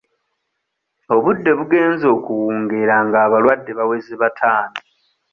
Obudde 1.15 1.51
bugenze 1.57 2.05
okuwungeera 2.15 2.95
ng'abalwadde 3.07 3.71
baweze 3.79 4.13
bataano. 4.21 4.77